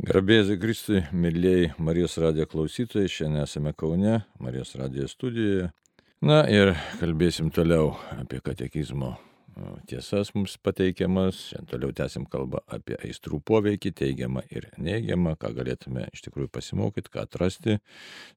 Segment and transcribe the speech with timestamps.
[0.00, 5.66] Garbėzai Kristui, mėlyjei Marijos radijo klausytojai, šiandien esame Kaune, Marijos radijo studijoje.
[6.24, 9.18] Na ir kalbėsim toliau apie katekizmo
[9.88, 11.38] tiesas mums pateikiamas.
[11.50, 17.12] Šiandien toliau tęsim kalbą apie aistrų poveikį, teigiamą ir neigiamą, ką galėtume iš tikrųjų pasimokyti,
[17.12, 17.78] ką atrasti,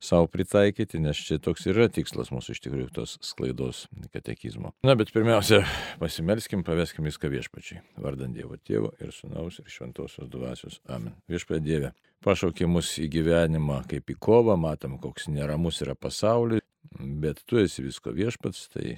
[0.04, 4.73] savo pritaikyti, nes čia toks yra tikslas mūsų iš tikrųjų tos sklaidos katekizmo.
[4.88, 5.64] Na, bet pirmiausia,
[6.01, 7.83] pasimelskim, paveskim viską viešpačiai.
[8.04, 10.82] Vardant Dievo Tėvo ir Sūnaus ir Šventosios Dvasios.
[10.89, 11.15] Amen.
[11.32, 11.93] Viešpatie Dieve,
[12.25, 16.64] pašaukė mus į gyvenimą kaip į kovą, matom, koks neramus yra pasaulis,
[17.00, 18.97] bet tu esi visko viešpats, tai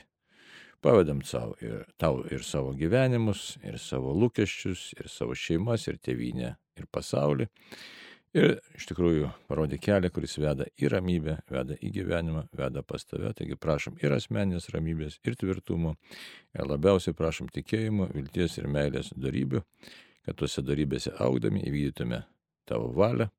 [0.86, 6.52] Pavedam savo ir, tau ir savo gyvenimus, ir savo lūkesčius, ir savo šeimas, ir tėvynę,
[6.78, 7.48] ir pasaulį.
[8.38, 13.34] Ir iš tikrųjų parodė kelią, kuris veda į ramybę, veda į gyvenimą, veda pas tave.
[13.34, 15.96] Taigi prašom ir asmeninės ramybės, ir tvirtumo.
[16.54, 19.66] Ir labiausiai prašom tikėjimo, vilties ir meilės darybių,
[20.28, 22.22] kad tuose darybėse augdami įvykdytume
[22.70, 23.32] tavo valią,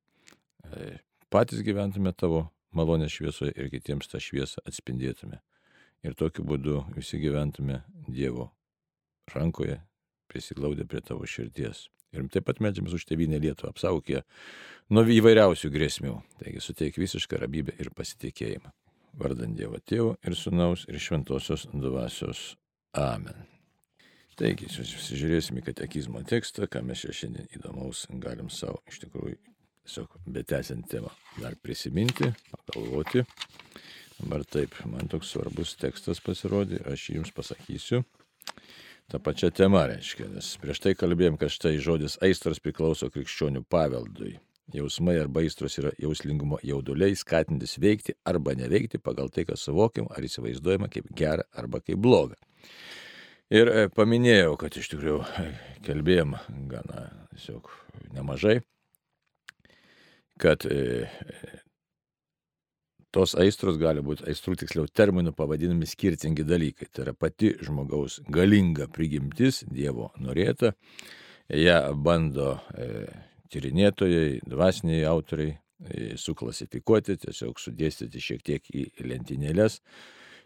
[0.73, 0.97] e,
[1.31, 5.45] patys gyventume tavo malonės šviesoje ir kitiems tą šviesą atspindėtume
[6.05, 8.51] ir tokiu būdu visi gyventume Dievo
[9.33, 9.81] rankoje,
[10.31, 11.87] prisiglaudę prie tavo širdies.
[12.15, 14.23] Ir taip pat medžiamas už tevinę Lietuvą, apsauk ją
[14.95, 16.15] nuo įvairiausių grėsmių.
[16.41, 18.73] Taigi suteik visišką ramybę ir pasitikėjimą.
[19.17, 22.55] Vardant Dievo Tėvo ir Sūnaus ir Šventosios Dvasios.
[22.97, 23.47] Amen.
[24.37, 29.39] Taigi, susižiūrėsime į katekizmo tekstą, ką mes čia šiandien įdomaus galim savo iš tikrųjų
[29.87, 33.25] tiesiog betęsiant temą dar prisiminti, pagalvoti.
[34.17, 38.01] Dabar taip, man toks svarbus tekstas pasirodė, aš jums pasakysiu.
[39.13, 44.39] Ta pačia tema reiškia, nes prieš tai kalbėjom, kad štai žodis aistras priklauso krikščionių paveldui.
[44.75, 50.27] Jausmai arba aistros yra jauslingumo jauduliai, skatintis veikti arba neveikti pagal tai, kas suvokiam ar
[50.27, 52.35] įsivaizduojama kaip gera arba kaip bloga.
[53.55, 55.45] Ir e, paminėjau, kad iš tikrųjų e,
[55.87, 56.35] kalbėjom
[56.73, 57.71] gana tiesiog
[58.17, 58.57] nemažai,
[60.43, 60.97] kad e,
[63.17, 66.91] tos aistros gali būti, aistrų tiksliau terminų pavadinami skirtingi dalykai.
[66.93, 70.75] Tai yra pati žmogaus galinga prigimtis, Dievo norėta,
[71.49, 73.07] ją bando e,
[73.53, 79.81] tyrinėtojai, dvasiniai autoriai e, suklasifikuoti, tiesiog sudėstyti šiek tiek į lentynėlės,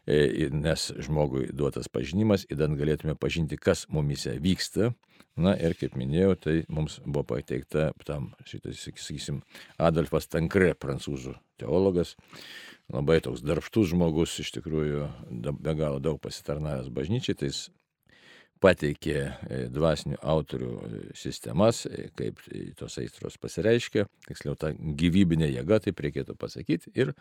[0.06, 4.94] nes žmogui duotas pažinimas, įdant galėtume pažinti, kas mumise vyksta.
[5.40, 9.40] Na ir kaip minėjau, tai mums buvo pateikta tam, šitas, sakysim,
[9.78, 12.16] Adolfas Tankre, prancūzų teologas,
[12.90, 17.68] labai toks darbštus žmogus, iš tikrųjų be galo daug pasitarnavęs bažnyčiai, tai jis
[18.60, 22.40] pateikė e, dvasinių autorių e, sistemas, e, kaip
[22.78, 27.14] tos aistros pasireiškia, tiksliau ta gyvybinė jėga, taip reikėtų pasakyti, ir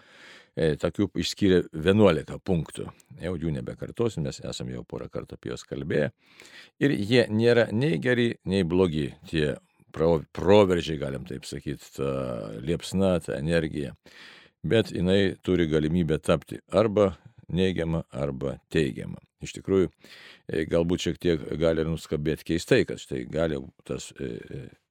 [0.56, 2.90] e, tokių išskyrė 11 punktų.
[3.24, 6.12] Jau jų nebekartosim, mes esame jau porą kartų apie juos kalbėję.
[6.84, 9.56] Ir jie nėra nei geri, nei blogi, tie
[9.92, 12.12] proveržiai, galim taip sakyti, ta
[12.62, 13.96] liepsna, ta energija.
[14.60, 17.14] Bet jinai turi galimybę tapti arba
[17.54, 19.20] neigiama arba teigiama.
[19.44, 19.88] Iš tikrųjų,
[20.52, 23.56] e, galbūt šiek tiek gali ir nuskabėti keistai, kad štai gali
[23.88, 24.28] tas, e, e,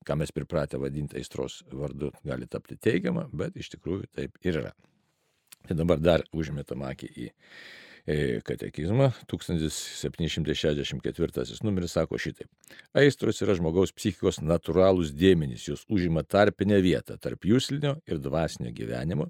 [0.09, 4.73] ką mes pripratę vadinti aistros vardu, gali tapti teigiama, bet iš tikrųjų taip ir yra.
[5.69, 7.29] Tai dabar dar užmetam akį į
[8.41, 9.13] katekizmą.
[9.29, 12.49] 1764 numeris sako šitaip.
[12.97, 19.29] Aistros yra žmogaus psichikos natūralūs dėmenys, jos užima tarpinę vietą tarp jūslinio ir dvasinio gyvenimo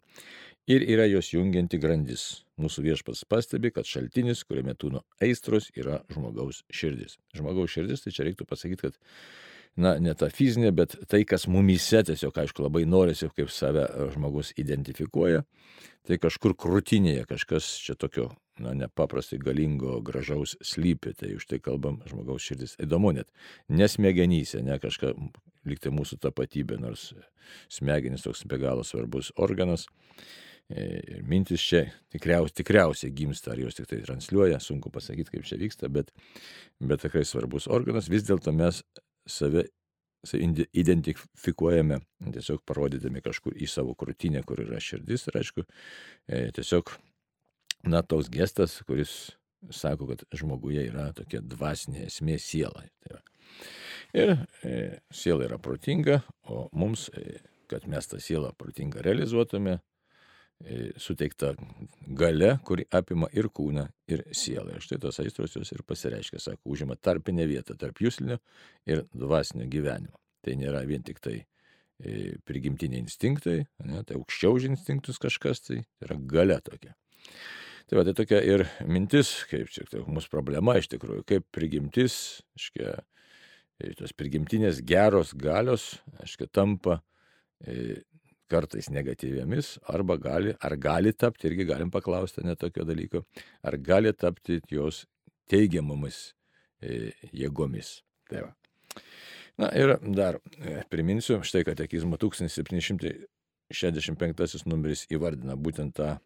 [0.68, 2.44] ir yra jos jungianti grandis.
[2.58, 7.16] Mūsų viešpas pastebi, kad šaltinis, kuriame tūno aistros, yra žmogaus širdis.
[7.38, 8.98] Žmogaus širdis, tai čia reiktų pasakyti, kad,
[9.78, 13.86] na, ne ta fizinė, bet tai, kas mumyse tiesiog, aišku, labai norisi, kaip save
[14.16, 15.44] žmogus identifikuoja,
[16.08, 22.02] tai kažkur krūtinėje kažkas čia tokio, na, nepaprastai galingo, gražaus slypi, tai už tai kalbam
[22.10, 22.74] žmogaus širdis.
[22.82, 23.30] Įdomu net,
[23.70, 25.14] nesmegenyse, ne kažką,
[25.68, 27.12] liktai mūsų tapatybė, nors
[27.70, 29.86] smegenys toks be galo svarbus organas.
[30.68, 30.84] E,
[31.14, 35.56] ir mintis čia tikriausiai, tikriausiai gimsta, ar jos tik tai transliuoja, sunku pasakyti, kaip čia
[35.60, 36.12] vyksta, bet,
[36.84, 38.10] bet tikrai svarbus organas.
[38.12, 38.82] Vis dėlto mes
[39.28, 39.68] save
[40.28, 42.00] identifikuojame
[42.34, 45.64] tiesiog parodydami kažkur į savo krūtinę, kur yra širdis ir aišku,
[46.26, 46.90] e, tiesiog,
[47.88, 49.14] na, toks gestas, kuris
[49.74, 52.84] sako, kad žmoguje yra tokia dvasinė esmė siela.
[53.06, 53.20] Tai
[54.14, 54.34] ir
[54.64, 54.74] e,
[55.14, 57.40] siela yra protinga, o mums, e,
[57.70, 59.78] kad mes tą sielą protingą realizuotume,
[60.98, 61.52] suteikta
[62.18, 64.74] gale, kuri apima ir kūną, ir sielą.
[64.74, 68.40] Ir štai tos aistros jos ir pasireiškia, sako, užima tarpinę vietą tarp jūslinio
[68.90, 70.18] ir dvasinio gyvenimo.
[70.42, 75.82] Tai nėra vien tik tai e, prigimtiniai instinktai, ne, tai aukščiau už instinktus kažkas, tai
[76.04, 76.94] yra gale tokia.
[77.88, 82.42] Tai va, tai tokia ir mintis, kaip čia tai mūsų problema iš tikrųjų, kaip prigimtis,
[82.58, 82.98] aiškia,
[83.96, 86.98] tos prigimtinės geros galios, aiškia, tampa
[87.62, 88.02] e,
[88.50, 93.18] kartais negatyviamis, arba gali, ar gali tapti, irgi galim paklausti net tokio dalyko,
[93.62, 94.96] ar gali tapti jos
[95.50, 96.18] teigiamomis
[96.82, 98.02] e, jėgomis.
[98.28, 98.52] Tai va.
[99.58, 100.40] Na ir dar e,
[100.90, 106.18] priminsiu, štai katekizmo 1765 numeris įvardina būtent tą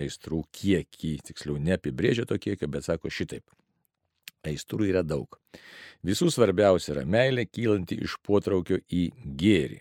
[0.00, 3.44] aistrų kiekį, tiksliau neapibrėžia to kiekio, bet sako šitaip.
[4.44, 5.38] Aistrų yra daug.
[6.04, 9.06] Visų svarbiausia yra meilė kylanti iš potraukio į
[9.40, 9.80] gėrį.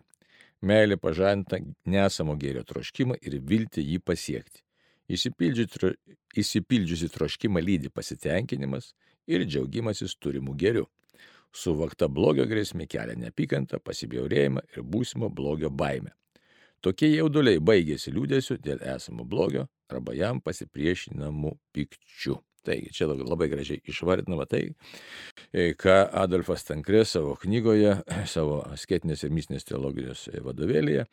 [0.63, 1.60] Meilė pažadina
[1.92, 4.62] nesamo gėrio troškimą ir viltį jį pasiekti.
[6.39, 8.94] Įsipildžiusi troškimą lydi pasitenkinimas
[9.27, 10.86] ir džiaugimasis turimų gėrių.
[11.54, 16.15] Suvokta blogio grėsmė kelia neapykantą, pasibjaurėjimą ir būsimo blogio baimę.
[16.83, 22.39] Tokie jauduliai baigėsi liūdėsiu dėl esamo blogio arba jam pasipriešinamų pikčių.
[22.63, 24.63] Taigi čia labai gražiai išvardinama tai,
[25.51, 27.98] e, ką Adolfas Tankrė savo knygoje,
[28.36, 31.07] savo asketinės ir mistinės teologijos vadovėlėje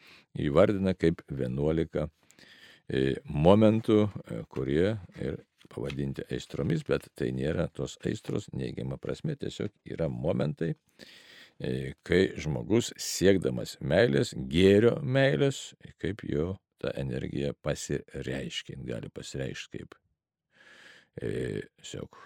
[0.46, 8.48] įvardina kaip 11 e, momentų, e, kurie ir pavadinti aistromis, bet tai nėra tos aistros
[8.54, 10.72] neigiama prasme, tiesiog yra momentai,
[12.08, 15.60] kai žmogus siekdamas meilės, gėrio meilės,
[16.02, 18.80] kaip jo ta energija pasireiškia.
[18.88, 19.94] Gali pasireikšti kaip
[21.20, 22.18] tiesiog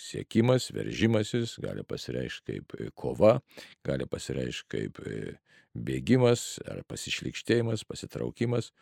[0.00, 3.38] siekimas, veržimasis, gali pasireikšti kaip e, kova,
[3.86, 5.36] gali pasireikšti kaip e,
[5.74, 8.72] bėgimas ar pasišlikštėjimas, pasitraukimas.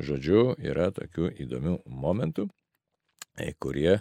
[0.00, 2.48] Žodžiu, yra tokių įdomių momentų,
[3.36, 4.00] e, kurie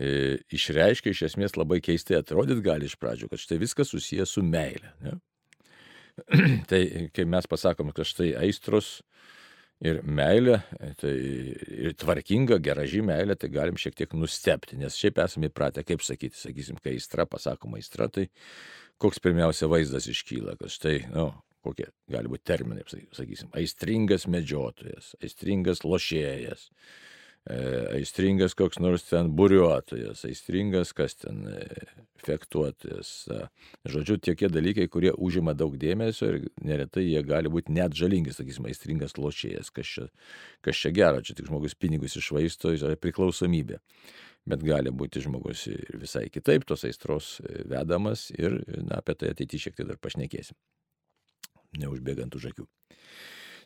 [0.00, 4.94] išreiškia iš esmės labai keistai atrodyt gali iš pradžių, kad štai viskas susijęs su meile.
[5.04, 5.18] Ne?
[6.70, 9.02] tai kai mes pasakome, kad štai aistros,
[9.84, 10.60] ir meilė,
[11.00, 11.12] tai
[11.88, 16.38] ir tvarkinga, geraži meilė, tai galim šiek tiek nustepti, nes šiaip esame įpratę, kaip sakyti,
[16.38, 18.28] sakysim, kai aistra, pasakoma aistra, tai
[19.00, 21.30] koks pirmiausia vaizdas iškyla, kad štai, nu,
[21.64, 26.68] kokie gali būti terminai, sakysim, aistringas medžiotojas, aistringas lošėjas,
[27.48, 31.62] aistringas koks nors ten buriuotojas, aistringas kas ten e,
[32.20, 33.12] fektuotojas.
[33.88, 38.68] Žodžiu, tokie dalykai, kurie užima daug dėmesio ir neretai jie gali būti net žalingi, sakysim,
[38.68, 40.06] aistringas lošėjas, kas čia,
[40.66, 43.80] kas čia gero, čia tik žmogus pinigus išvaisto, yra priklausomybė.
[44.48, 49.32] Bet gali būti žmogus ir visai kitaip tos aistros e, vedamas ir na, apie tai
[49.32, 50.56] ateityje šiek tiek dar pašnekėsim,
[51.80, 52.68] neužbėgant už akių.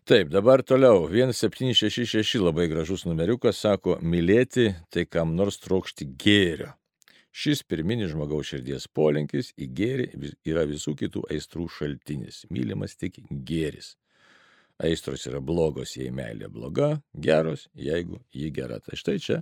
[0.04, 1.06] Taip, dabar toliau.
[1.08, 6.74] 1766 labai gražus numeriukas sako, mylėti tai kam nors trokšti gėrio.
[7.32, 10.06] Šis pirminis žmogaus širdies polinkis į gėrį
[10.44, 12.42] yra visų kitų aistrų šaltinis.
[12.52, 13.16] Mylimas tik
[13.48, 13.94] gėris.
[14.76, 18.82] Aistros yra blogos, jei meilė bloga, geros, jeigu ji gera.
[18.84, 19.40] Tai štai čia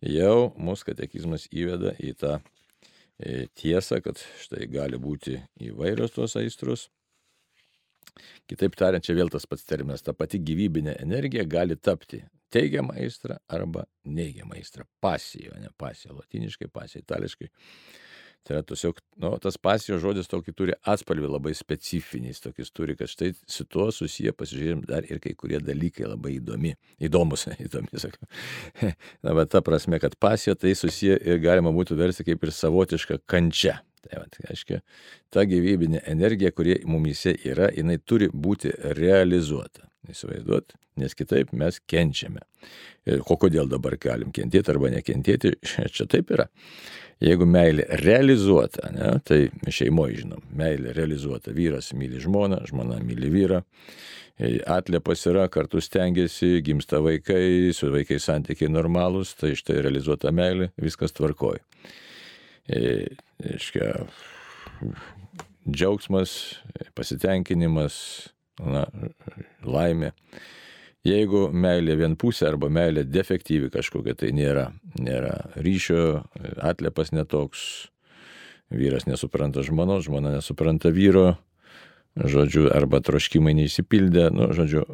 [0.00, 5.36] jau mūsų katekizmas įveda į tą e, tiesą, kad štai gali būti
[5.68, 6.88] įvairios tos aistros
[8.50, 12.22] Kitaip tariant, čia vėl tas pats terminas, ta pati gyvybinė energija gali tapti
[12.54, 14.86] teigiamą aistrą arba neigiamą aistrą.
[15.00, 17.50] Pasijo, ne pasijo, latiniškai, pasijo, itališkai.
[18.46, 23.10] Tai yra tiesiog, nu, tas pasijo žodis tokį turi atspalvį labai specifinis, tokis turi, kad
[23.10, 26.72] štai su tuo susiję, pasižiūrėjom, dar ir kai kurie dalykai labai įdomi,
[27.08, 28.30] įdomus, įdomi, sakau.
[29.24, 33.20] Na, bet ta prasme, kad pasijo tai susiję ir galima būtų versti kaip ir savotiška
[33.28, 33.80] kančia.
[34.06, 34.80] Tai va, tai reiškia,
[35.34, 39.87] ta gyvybinė energija, kurie mumise yra, jinai turi būti realizuota.
[40.08, 42.44] Įsivaizduot, nes kitaip mes kenčiame.
[43.26, 45.56] O kodėl dabar galim kentėti arba nekentėti,
[45.94, 46.46] čia taip yra.
[47.24, 49.40] Jeigu meilė realizuota, ne, tai
[49.74, 53.64] šeimoje žinom, meilė realizuota, vyras myli žmoną, žmona myli vyrą,
[54.70, 61.16] atliepas yra, kartu stengiasi, gimsta vaikai, su vaikais santykiai normalūs, tai štai realizuota meilė, viskas
[61.18, 61.64] tvarkoja
[62.68, 63.92] reiškia,
[65.68, 66.32] džiaugsmas,
[66.94, 68.28] pasitenkinimas,
[68.62, 68.86] na,
[69.66, 70.12] laimė.
[71.06, 76.24] Jeigu meilė vienpusė arba meilė defektyvi kažkokia, tai nėra, nėra ryšio,
[76.66, 77.62] atliepas netoks,
[78.74, 81.38] vyras nesupranta žmonos, žmona nesupranta vyro,
[82.18, 84.84] žodžiu, arba troškimai neįsipildė, nu, žodžiu,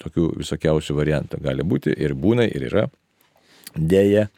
[0.00, 2.86] tokių visokiausių variantų gali būti ir būna ir yra
[3.74, 4.28] dėja.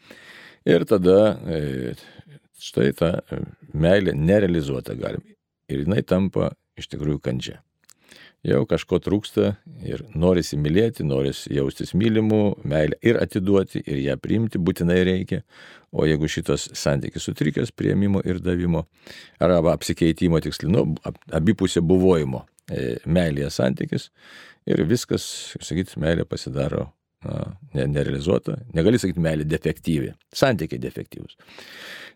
[0.67, 1.93] Ir tada e,
[2.63, 3.41] štai ta e,
[3.75, 5.23] meilė nerealizuota galim.
[5.71, 7.59] Ir jinai tampa iš tikrųjų kančia.
[8.43, 9.53] Jau kažko trūksta
[9.87, 15.43] ir norisi mylėti, norisi jaustis mylimu, meilę ir atiduoti, ir ją priimti būtinai reikia.
[15.95, 18.83] O jeigu šitas santykis sutrikęs prieimimo ir davimo,
[19.39, 20.83] arba apsikeitimo tiksliai, nu,
[21.31, 24.09] abipusė buvojimo e, meilėje santykis
[24.67, 25.23] ir viskas,
[25.63, 26.89] sakyt, meilė pasidaro
[27.23, 31.37] na, nerealizuota, negali sakyti meilė defektyvi, santykiai defektyvus.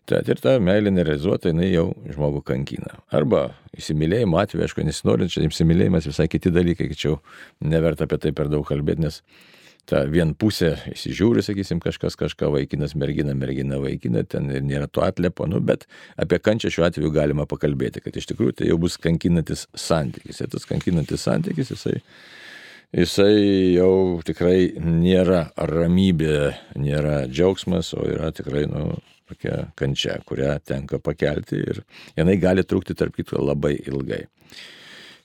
[0.08, 2.94] Tad ir ta meilė nerealizuota, jinai jau žmogų kankina.
[3.12, 7.18] Arba įsimylėjimo atveju, aišku, nesinorint, čia įsimylėjimas visai kiti dalykai, tačiau
[7.60, 9.20] neverta apie tai per daug kalbėti, nes
[9.88, 15.04] ta vien pusė įsižiūri, sakysim, kažkas kažką vaikinas, mergina, mergina vaikina, ten ir nėra to
[15.04, 15.86] atlepo, nu, bet
[16.20, 20.42] apie kančią šiuo atveju galima pakalbėti, kad iš tikrųjų tai jau bus kankinantis santykis.
[20.44, 21.98] Ir tas kankinantis santykis, jisai,
[22.96, 26.38] jisai jau tikrai nėra ramybė,
[26.80, 28.96] nėra džiaugsmas, o yra tikrai, nu,
[29.28, 31.82] tokia kančia, kurią tenka pakelti ir
[32.16, 34.24] jinai gali trukti, tarp kitko, labai ilgai.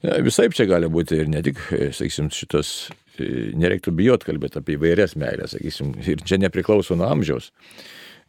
[0.04, 1.62] Visai čia gali būti ir ne tik,
[1.96, 7.52] sakysim, šitos nereiktų bijot kalbėti apie įvairias meilės, sakysim, ir čia nepriklauso nuo amžiaus.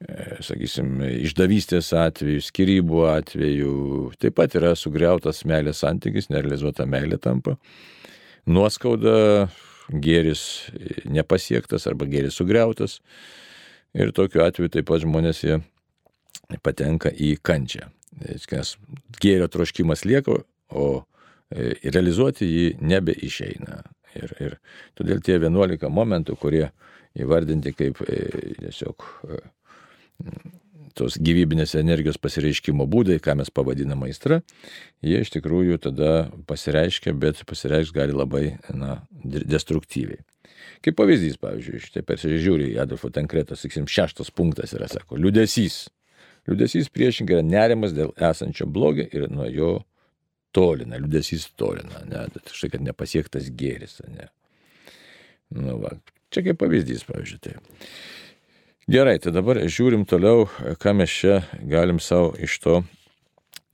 [0.04, 3.74] E, sakysim, išdavystės atveju, skirybų atveju,
[4.20, 7.56] taip pat yra sugriautas meilės santykis, nerealizuota meilė tampa.
[8.44, 9.48] Nuoskauda,
[9.88, 10.44] gėris
[11.08, 12.98] nepasiektas arba gėris sugriautas.
[13.94, 15.60] Ir tokiu atveju taip pat žmonės jie
[16.64, 17.88] patenka į kančią.
[18.20, 18.74] Nes
[19.22, 20.86] gėrio troškimas lieka, o
[21.50, 23.80] e, realizuoti jį nebeišeina.
[24.14, 24.58] Ir, ir
[24.98, 26.68] todėl tie 11 momentų, kurie
[27.18, 28.20] įvardinti kaip e,
[28.60, 29.40] tiesiog e,
[30.98, 34.40] tos gyvybinės energijos pasireiškimo būdai, ką mes pavadiname aistra,
[35.04, 36.12] jie iš tikrųjų tada
[36.48, 40.22] pasireiškia, bet pasireiškia gali labai na, destruktyviai.
[40.84, 45.86] Kaip pavyzdys, pavyzdžiui, štai persižiūri Adolfo Tankretą, sakysim, šeštas punktas yra, sako, liudesys.
[46.48, 49.70] Liudesys priešingai yra nerimas dėl esančio blogio ir nuo jo
[50.54, 54.28] tolina, liūdėsys tolina, ne, tai štai kad nepasiektas gėris, ne.
[55.54, 55.94] Nu, va,
[56.34, 57.56] čia kaip pavyzdys, pavyzdžiui, tai.
[58.84, 60.44] Gerai, tai dabar žiūrim toliau,
[60.80, 61.38] ką mes čia
[61.70, 62.74] galim savo iš to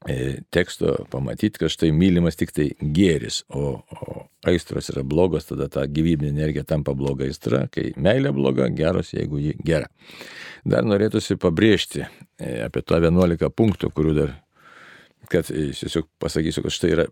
[0.07, 5.67] e, teksto pamatyti, kad štai mylimas tik tai gėris, o, o aistros yra blogos, tada
[5.67, 9.91] ta gyvybinė energija tampa bloga aistra, kai meilė bloga, geros, jeigu ji gera.
[10.63, 14.39] Dar norėtųsi pabrėžti e, apie tą 11 punktų, kurių dar
[15.31, 17.11] kad e, tiesiog pasakysiu, kad štai yra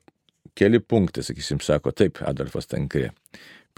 [0.59, 3.11] keli punktai, sakysim, sako taip Adolfas Tankri.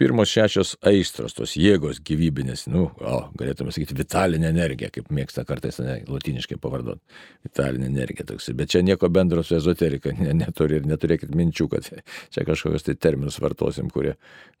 [0.01, 5.77] Pirmos šešios aistros, tos jėgos gyvybinės, nu, o, galėtume sakyti, vitalinė energija, kaip mėgsta kartais
[5.77, 6.97] ne, latiniškai pavardot.
[7.45, 8.47] Vitalinė energija toks.
[8.57, 11.85] Bet čia nieko bendro su ezoterika ne, neturi ir neturėkit minčių, kad
[12.33, 14.15] čia kažkokius tai terminus vartosim, kurie,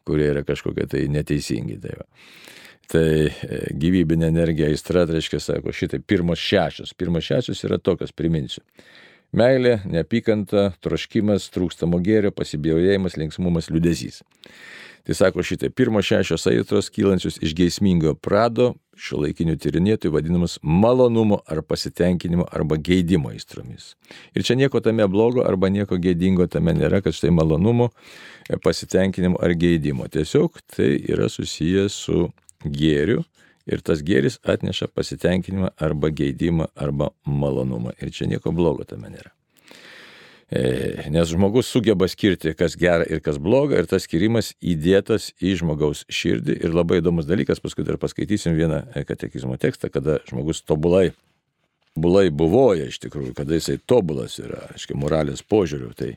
[0.05, 1.79] kurie yra kažkokie tai neteisingi.
[1.81, 2.05] Tai, va.
[2.93, 6.93] tai e, gyvybinė energija aistra, tai reiškia, sako, šitai pirmos šešios.
[7.01, 8.61] Pirmos šešios yra tokios, priminsiu.
[9.33, 14.21] Meilė, neapykanta, troškimas, trūkstamo gėrio, pasibjaurėjimas, linksmumas, liudesys.
[15.07, 21.39] Tai sako šitai, pirmos šešios aitros kylančios iš geismingo prado, šio laikinių tyrinėtojų vadinamas malonumo
[21.49, 23.95] ar pasitenkinimo arba geidimo aistromis.
[24.37, 27.89] Ir čia nieko tame blogo arba nieko gėdingo tame nėra, kad štai malonumo,
[28.61, 30.05] pasitenkinimo ar geidimo.
[30.11, 32.29] Tiesiog tai yra susijęs su
[32.61, 33.23] gėriu
[33.65, 37.97] ir tas gėris atneša pasitenkinimą arba geidimą arba malonumą.
[38.01, 39.33] Ir čia nieko blogo tame nėra.
[40.51, 45.55] E, nes žmogus sugeba skirti, kas gera ir kas bloga, ir tas skirimas įdėtas į
[45.61, 46.57] žmogaus širdį.
[46.65, 51.13] Ir labai įdomus dalykas, paskui dar paskaitysim vieną katekizmo tekstą, kada žmogus tobulai
[51.95, 55.91] bulai buvoja iš tikrųjų, kada jisai tobulas yra, aiškiai, moralės požiūrių.
[55.99, 56.09] Tai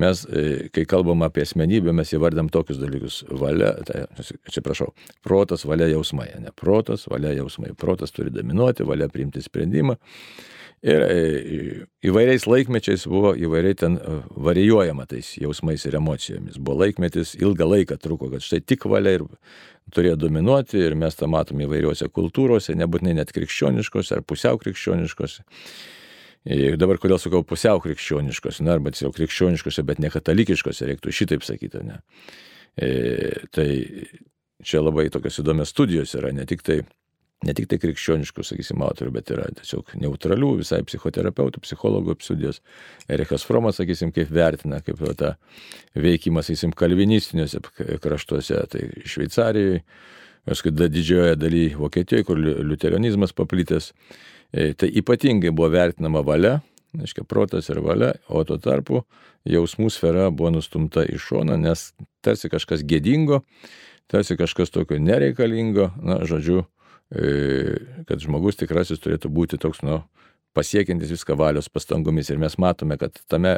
[0.00, 4.04] mes, e, kai kalbam apie asmenybę, mes įvardam tokius dalykus- valia, tai,
[4.48, 4.92] atsiprašau,
[5.24, 7.74] protas, valia, jausmai, ne protas, valia, jausmai.
[7.76, 9.96] Protas turi dominuoti, valia priimti sprendimą.
[10.82, 16.58] Ir e, įvairiais laikmečiais buvo įvairiai ten e, varijuojama tais jausmais ir emocijomis.
[16.58, 19.22] Buvo laikmetis, ilgą laiką truko, kad štai tik valia ir
[19.94, 25.44] turėjo dominuoti ir mes tą matome įvairiuose kultūrose, nebūtinai net krikščioniškose ar pusiau krikščioniškose.
[26.52, 31.46] Ir dabar kodėl sakau pusiau krikščioniškose, na, arba tiesiog krikščioniškose, bet ne katalikiškose, reiktų šitaip
[31.46, 32.00] sakyti, ne.
[32.74, 32.88] E,
[33.54, 33.68] tai
[34.64, 36.80] čia labai tokios įdomios studijos yra, ne tik tai
[37.46, 42.62] ne tik tai krikščioniškų, sakysim, autorių, bet yra tiesiog neutralių, visai psichoterapeutų, psichologų apsudijos.
[43.10, 45.34] Erikas Fromas, sakysim, kaip vertina, kaip tą
[45.98, 47.62] veikimą, sakysim, kalvinistiniuose
[48.02, 49.82] kraštuose, tai Šveicarijoje,
[50.48, 53.92] paskui didžiojoje dalyje Vokietijoje, kur liuteronizmas paplitęs,
[54.52, 56.60] e, tai ypatingai buvo vertinama valia,
[56.98, 59.04] aiškiai, protas ir valia, o tuo tarpu
[59.48, 61.90] jausmų sfera buvo nustumta į šoną, nes
[62.24, 63.42] tarsi kažkas gėdingo,
[64.10, 66.66] tarsi kažkas tokio nereikalingo, na, žodžiu,
[67.12, 69.98] kad žmogus tikrasis turėtų būti toks, nu,
[70.52, 72.30] pasiekintis viską valios pastangomis.
[72.30, 73.54] Ir mes matome, kad tame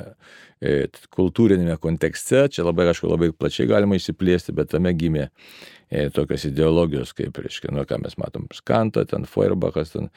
[0.60, 6.46] e, kultūrinėme kontekste, čia labai, aišku, labai plačiai galima išsiplėsti, bet tame gimė e, tokios
[6.50, 10.10] ideologijos, kaip, reiškia, nu, ką mes matom, Skanta, ten Feuerbachas, ten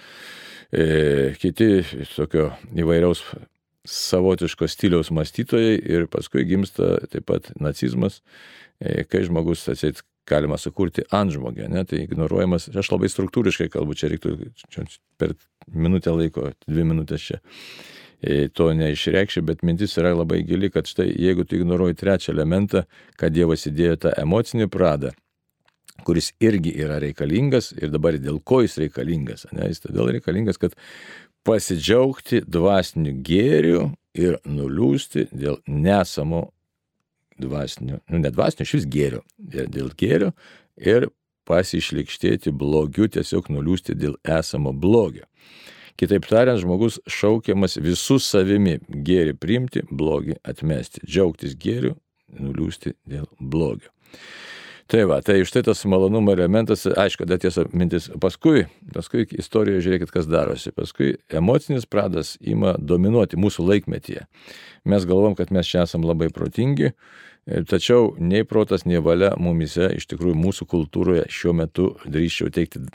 [0.72, 1.82] e, kiti
[2.14, 3.24] tokio įvairiaus
[3.88, 8.22] savotiško stiliaus mąstytojai ir paskui gimsta taip pat nacizmas,
[8.82, 14.12] e, kai žmogus atseit galima sukurti antžmogę, ne, tai ignoruojamas, aš labai struktūriškai kalbu, čia
[14.12, 14.36] reiktų
[14.68, 14.86] čia
[15.20, 15.36] per
[15.72, 17.40] minutę laiko, dvi minutės čia
[18.22, 22.84] e, to neišreikščiau, bet mintis yra labai gili, kad štai jeigu tu ignoruoji trečią elementą,
[23.20, 25.14] kad Dievas įdėjo tą emocinį pradą,
[26.08, 30.76] kuris irgi yra reikalingas ir dabar dėl ko jis reikalingas, ne, jis todėl reikalingas, kad
[31.48, 36.50] pasidžiaugti dvasiniu gėriu ir nuliūsti dėl nesamo
[37.42, 40.34] dvasinio, nu ne dvasinio, šis gėrio, dėl gėrio
[40.78, 41.10] ir
[41.48, 45.26] pasišlikštėti blogiu, tiesiog nuliūsti dėl esamo blogio.
[45.98, 51.96] Kitaip tariant, žmogus šaukiamas visų savimi gėri priimti, blogį atmesti, džiaugtis gėriu,
[52.38, 53.90] nuliūsti dėl blogio.
[54.88, 60.14] Tai va, tai štai tas malonumo elementas, aišku, dar tiesa mintis, paskui, paskui istorijoje žiūrėkit,
[60.16, 64.24] kas darosi, paskui emocinis pradas ima dominuoti mūsų laikmetyje.
[64.88, 66.94] Mes galvom, kad mes čia esam labai protingi,
[67.68, 72.86] tačiau nei protas, nei valia mumise, iš tikrųjų mūsų kultūroje šiuo metu drįščiau teikti,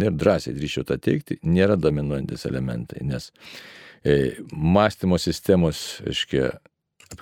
[0.00, 3.28] ir drąsiai drįščiau tą teikti, nėra dominuojantis elementai, nes
[4.00, 6.54] e, mąstymo sistemos, aiškiai,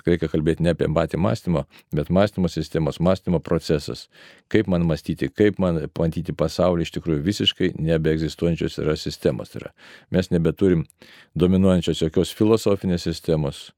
[0.05, 1.63] reikia kalbėti ne apie patį mąstymą,
[1.95, 4.07] bet mąstymo sistemos, mąstymo procesas.
[4.51, 9.53] Kaip man mąstyti, kaip man matyti pasaulį iš tikrųjų visiškai nebeegzistuojančios yra sistemos.
[9.53, 9.71] Tai yra,
[10.11, 10.85] mes nebeturim
[11.35, 13.71] dominuojančios jokios filosofinės sistemos.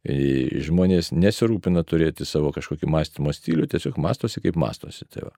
[0.00, 5.04] Žmonės nesirūpina turėti savo kažkokį mąstymo stilių, tiesiog mastosi kaip mastosi.
[5.12, 5.34] Tai va.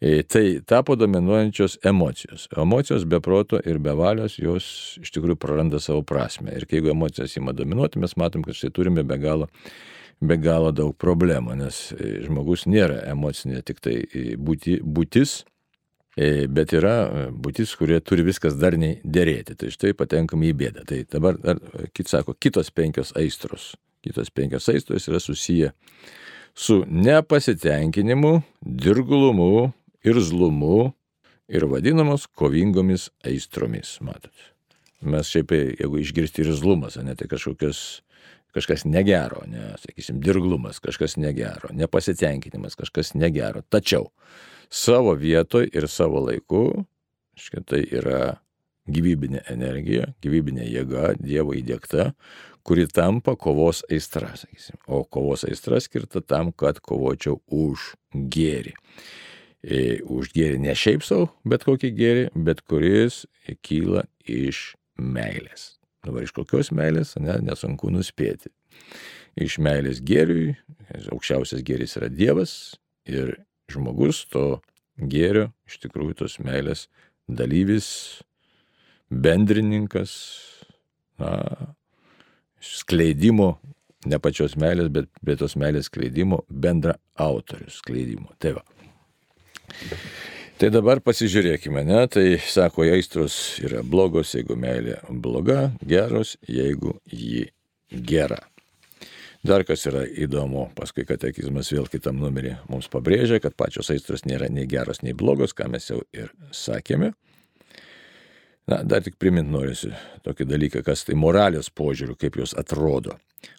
[0.00, 2.48] E, tai tapo dominuojančios emocijos.
[2.56, 6.54] Emocijos be proto ir be valios jos iš tikrųjų praranda savo prasme.
[6.56, 9.48] Ir jeigu emocijos įma dominuoti, mes matom, kad štai turime be galo,
[10.20, 15.42] be galo daug problemų, nes e, žmogus nėra emocinė tik tai e, būti, būtis,
[16.16, 19.56] bet yra būtis, kurie turi viskas darniai dėrėti.
[19.58, 20.84] Tai štai patenkame į bėdą.
[20.88, 21.60] Tai dabar, dar,
[21.94, 23.74] kit sako, kitos penkios aistros.
[24.04, 25.72] Kitos penkios aistros yra susiję
[26.54, 29.72] su nepasitenkinimu, dirglumu,
[30.04, 30.92] irzlumu
[31.48, 34.34] ir vadinamos kovingomis aistromis, matot.
[35.00, 38.02] Mes šiaip, jeigu išgirsti irzlumas, ne tai kažkokios,
[38.56, 43.62] kažkas negero, ne, sakysim, dirglumas, kažkas negero, nepasitenkinimas, kažkas negero.
[43.72, 44.10] Tačiau
[44.70, 46.84] savo vietoj ir savo laiku,
[47.38, 48.38] škai tai yra
[48.90, 52.12] gyvybinė energija, gyvybinė jėga, Dievo įdėkta,
[52.66, 54.78] kuri tampa kovos aistra, sakysim.
[54.90, 58.74] O kovos aistra skirta tam, kad kovočiau už gėrį
[59.60, 63.26] už gėrį ne šiaip savo, bet kokį gėrį, bet kuris
[63.62, 65.76] kyla iš meilės.
[66.04, 68.48] Dabar iš kokios meilės, ne, nesunku nuspėti.
[69.36, 70.56] Iš meilės gėriui,
[71.12, 73.36] aukščiausias gėris yra Dievas ir
[73.70, 74.60] žmogus to
[75.00, 76.86] gėrio, iš tikrųjų tos meilės
[77.30, 77.88] dalyvis,
[79.10, 80.12] bendrininkas,
[81.20, 81.36] na,
[82.60, 83.54] skleidimo,
[84.08, 88.32] ne pačios meilės, bet, bet tos meilės skleidimo bendra autorius skleidimo.
[88.42, 88.66] Tai va.
[90.60, 92.02] Tai dabar pasižiūrėkime, ne?
[92.12, 97.46] Tai sako, aistros yra blogos, jeigu meilė bloga, geros, jeigu ji
[97.88, 98.42] gera.
[99.46, 104.50] Dar kas yra įdomu, paskui katekizmas vėl kitam numerį mums pabrėžia, kad pačios aistros nėra
[104.52, 107.14] nei geros, nei blogos, ką mes jau ir sakėme.
[108.68, 109.94] Na, dar tik primint norisi
[110.26, 113.16] tokį dalyką, kas tai moralės požiūrių, kaip jos atrodo.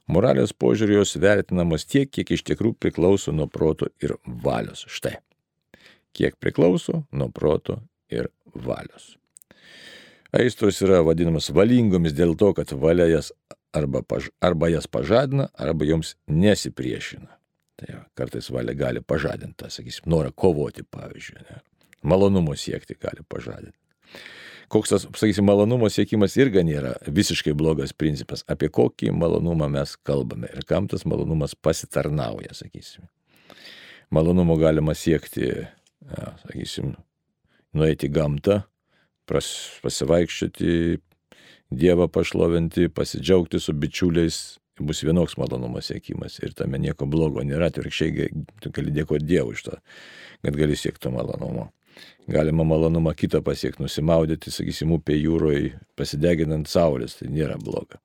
[0.08, 4.14] Moralės požiūrių jos vertinamos tiek, kiek iš tikrųjų priklauso nuo proto ir
[4.46, 4.86] valios.
[4.86, 5.18] Štai
[6.14, 7.80] kiek priklauso nuo proto
[8.12, 9.16] ir valios.
[10.32, 13.32] Aistros yra vadinamas valingomis dėl to, kad valia jas
[13.74, 17.30] arba, paž arba jas pažadina, arba joms nesipriešina.
[17.80, 21.62] Tai ja, kartais valia gali pažadinti, tą, sakysim, norą kovoti, pavyzdžiui, ne?
[22.04, 23.78] malonumo siekti gali pažadinti.
[24.72, 30.48] Koks tas, sakysim, malonumo siekimas irgi nėra visiškai blogas principas, apie kokį malonumą mes kalbame
[30.54, 33.10] ir kam tas malonumas pasitarnauja, sakysim.
[34.12, 36.94] Malonumo galima siekti ja, sakysim,
[37.76, 38.62] nueiti į gamtą,
[39.28, 41.02] pasivaikščioti,
[41.72, 44.40] Dievą pašlovinti, pasidžiaugti su bičiuliais,
[44.82, 48.30] bus vienoks malonumo siekimas ir tame nieko blogo nėra, atvirkščiai
[48.64, 49.78] tu gali dėkoti Dievui iš to,
[50.44, 51.70] kad gali siekti malonumo.
[52.32, 58.00] Galima malonumą kitą pasiekti, nusimaudyti, sakysim, upė jūroje, pasideginant saulės, tai nėra bloga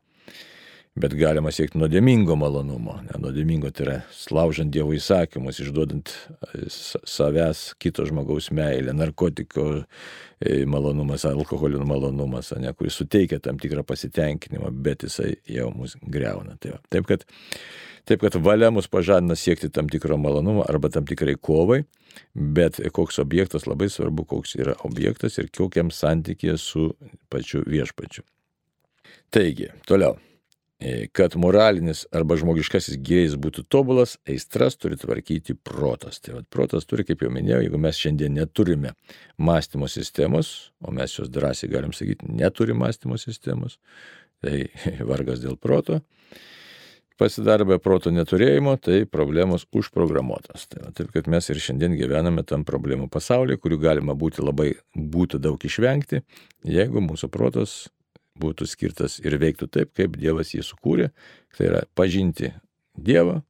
[0.96, 2.96] bet galima siekti nuodėmingo malonumo.
[3.20, 11.26] Nuodėmingo tai yra slaužant Dievo įsakymus, išduodant e, savęs kito žmogaus meilę, narkotiko e, malonumas,
[11.28, 16.56] alkoholio malonumas, ne, kuris suteikia tam tikrą pasitenkinimą, bet jisai jau mus greuna.
[16.62, 16.80] Tai va.
[16.92, 17.26] taip, kad,
[18.08, 21.82] taip, kad valia mus pažadina siekti tam tikro malonumo arba tam tikrai kovai,
[22.32, 26.88] bet koks objektas labai svarbu, koks yra objektas ir kokiam santykė su
[27.28, 28.24] pačiu viešpačiu.
[29.34, 30.16] Taigi, toliau.
[30.78, 36.20] E, kad moralinis arba žmogiškasis gėris būtų tobulas, aistras turi tvarkyti protas.
[36.20, 38.92] Tai vad protas turi, kaip jau minėjau, jeigu mes šiandien neturime
[39.40, 43.78] mąstymo sistemos, o mes jos drąsiai galim sakyti, neturi mąstymo sistemos,
[44.44, 44.66] tai
[45.10, 46.02] vargas dėl proto.
[47.16, 50.68] Pasidarė be proto neturėjimo, tai problemos užprogramuotas.
[50.68, 55.40] Tai taip, kad mes ir šiandien gyvename tam problemų pasaulyje, kurių galima būti labai, būtų
[55.40, 56.20] daug išvengti,
[56.68, 57.86] jeigu mūsų protas
[58.40, 61.10] būtų skirtas ir veiktų taip, kaip Dievas jį sukūrė.
[61.56, 62.52] Tai yra pažinti
[62.96, 63.40] Dievą,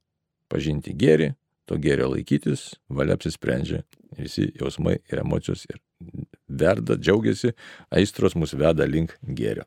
[0.53, 1.33] pažinti gėrį,
[1.66, 3.83] to gėrio laikytis, valia apsisprendžia
[4.16, 5.81] visi jausmai ir emocijos ir
[6.46, 7.53] verda, džiaugiasi,
[7.90, 9.66] aistros mus veda link gėrio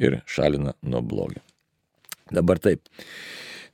[0.00, 1.42] ir šalina nuo blogio.
[2.30, 2.86] Dabar taip.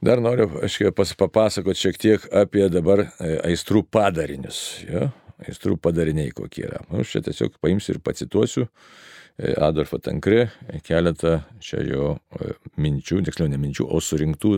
[0.03, 0.81] Dar noriu aš
[1.19, 4.61] papasakoti šiek tiek apie dabar e, aistrų padarinius.
[4.89, 5.11] Jo?
[5.47, 6.81] Aistrų padariniai kokie yra.
[6.89, 10.47] Aš nu, čia tiesiog paimsiu ir pacituosiu E, Adolfą Tankri
[10.87, 14.53] keletą čia jo e, minčių, tiksliau ne minčių, o surinktų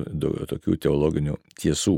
[0.52, 1.96] tokių teologinių tiesų.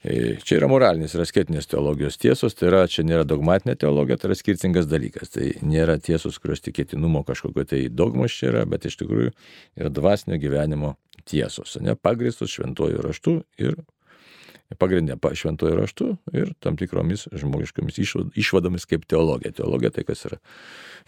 [0.00, 4.30] E, čia yra moralinis ir asketinės teologijos tiesos, tai yra, čia nėra dogmatinė teologija, tai
[4.30, 5.34] yra skirtingas dalykas.
[5.36, 9.34] Tai nėra tiesos, kurios tikėtinumo kažkokio tai dogmos čia yra, bet iš tikrųjų
[9.76, 10.94] yra dvasinio gyvenimo
[11.28, 13.82] tiesos, ne pagristos šventojų raštų ir
[14.78, 17.98] pagrindė šventojų raštų ir tam tikromis žmogiškomis
[18.38, 19.52] išvadomis kaip teologija.
[19.58, 20.38] Teologija tai kas yra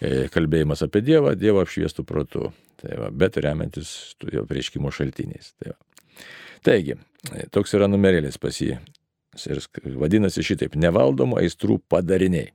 [0.01, 2.51] e, kalbėjimas apie Dievą, Dievą apšviestų protų,
[2.83, 5.55] tai va, bet remiantis jo prieškimo šaltiniais.
[5.61, 5.79] Tai va.
[6.66, 6.98] Taigi,
[7.31, 8.79] e, toks yra numerėlis pas jį.
[9.48, 9.62] Ir
[9.96, 12.51] vadinasi šitaip- nevaldomų aistrų padariniai.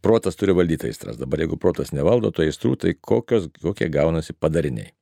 [0.00, 1.18] Protas turi valdyti aistras.
[1.18, 4.92] Dabar jeigu protas nevaldo, tai aistrų, tai kokios, kokie gaunasi padariniai.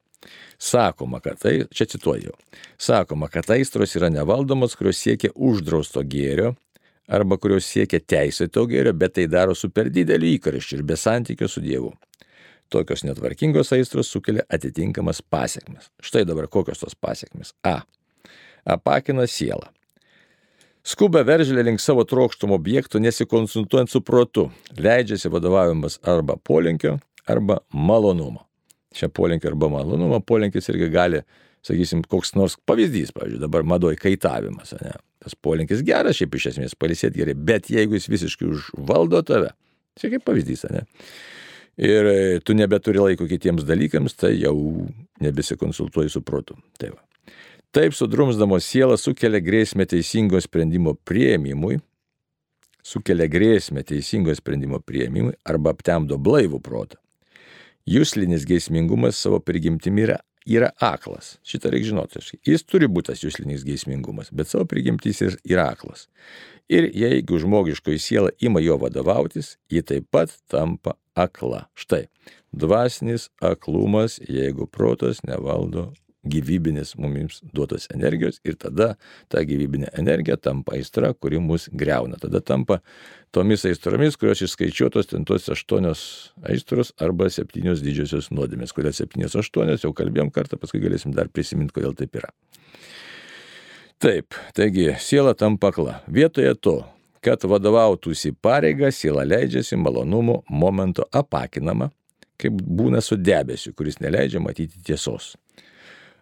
[0.60, 2.34] Sakoma, kad tai, čia cituoju,
[2.78, 6.54] sakoma, kad aistros yra nevaldomos, kurios siekia uždrausto gėrio
[7.10, 11.48] arba kurios siekia teisėto gėrio, bet tai daro su per dideliu įkarščiu ir be santykio
[11.50, 11.90] su Dievu.
[12.70, 15.90] Tokios netvarkingos aistros sukelia atitinkamas pasiekmes.
[16.06, 17.50] Štai dabar kokios tos pasiekmes.
[17.66, 17.80] A.
[18.62, 19.72] Apakina sielą.
[20.86, 24.46] Skuba veržlė link savo trokštumo objektų, nesikonsultuojant su protu,
[24.78, 26.94] leidžiasi vadovavimas arba polinkio,
[27.28, 28.46] arba malonumo.
[28.94, 31.20] Čia polinkio arba malonumo polinkis irgi gali,
[31.66, 34.96] sakysim, koks nors pavyzdys, pavyzdžiui, dabar madoj kaitavimas, ne?
[35.20, 39.52] Tas polinkis geras, šiaip iš esmės palisėti gerai, bet jeigu jis visiškai užvaldo tave,
[40.00, 40.86] čia kaip pavyzdys, ne?
[41.80, 44.56] Ir e, tu nebeturi laiko kitiems dalykams, tai jau
[45.22, 46.56] nebesikonsultuoji su protu.
[46.80, 47.00] Tai va.
[47.70, 51.78] Taip sudrumsdamos sielą sukelia grėsmę teisingo sprendimo prieimimui,
[52.82, 56.98] sukelia grėsmę teisingo sprendimo prieimimui arba aptemdo blaivų protą.
[57.90, 61.32] Jūslinis geismingumas savo prigimtimi yra, yra aklas.
[61.42, 62.20] Šitą reikia žinoti.
[62.46, 66.06] Jis turi būti tas jūslinis geismingumas, bet savo prigimtis yra aklas.
[66.70, 71.64] Ir jeigu žmogiškoji siela ima jo vadovautis, ji taip pat tampa akla.
[71.74, 72.04] Štai,
[72.54, 75.88] dvasinis aklumas, jeigu protas nevaldo
[76.26, 78.94] gyvybinės mums duotos energijos ir tada
[79.32, 82.18] ta gyvybinė energija tampa aistra, kuri mus greuna.
[82.20, 82.80] Tada tampa
[83.32, 86.02] tomis aistromis, kurios išskaičiuotos ten tos aštuonios
[86.44, 88.74] aistros arba septynios didžiosios nuodėmės.
[88.76, 92.32] Kodėl septynios aštuonios, jau kalbėjom kartą, paskui galėsim dar prisiminti, kodėl taip yra.
[94.00, 95.98] Taip, taigi siela tampa akla.
[96.08, 96.78] Vietoje to,
[97.20, 101.90] kad vadovautųsi pareiga, siela leidžiasi malonumo momento apakinama,
[102.40, 105.34] kaip būna su debesiu, kuris neleidžia matyti tiesos.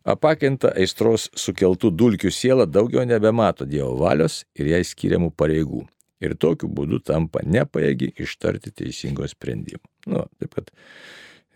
[0.04, 5.86] Apakinta aistros sukeltų dulkių siela daugiau nebemato Dievo valios ir jai skiriamų pareigų.
[6.20, 9.84] Ir tokiu būdu tampa nepaėgi ištarti teisingo sprendimo.
[10.06, 10.72] Nu, taip kad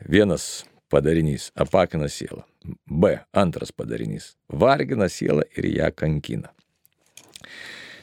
[0.09, 2.45] vienas padarinys- apakina sielą.
[2.87, 3.19] B.
[3.33, 6.53] Antras padarinys- vargina sielą ir ją kankina.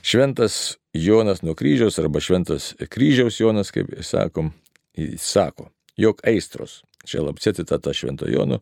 [0.01, 4.53] Šventas Jonas nuo kryžiaus arba šventas kryžiaus Jonas, kaip sakom,
[5.17, 8.61] sako, jog aistros, čia lapcėti tą švento Jono,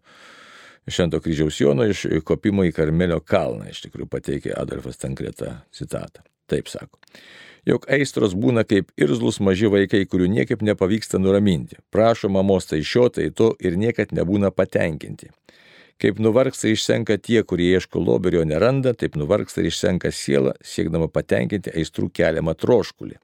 [0.88, 6.23] Švento kryžiaus Jono iš kopimo į Karmelio kalną, iš tikrųjų pateikė Adolfas Tankretą citatą.
[6.47, 7.00] Taip sako.
[7.67, 11.76] Jok aistros būna kaip irzlus maži vaikai, kurių niekaip nepavyksta nuraminti.
[11.91, 15.34] Prašo mamos tai šio, tai to ir niekad nebūna patenkinti.
[16.00, 21.73] Kaip nuvargsta išsenka tie, kurie ieško loberio neranda, taip nuvargsta ir išsenka siela, siekdama patenkinti
[21.73, 23.17] aistrų keliamą troškulį.